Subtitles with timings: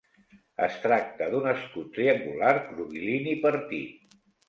[0.67, 4.23] Es tracta d'un escut triangular curvilini partit.